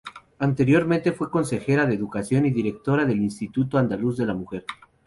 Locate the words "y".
2.47-2.49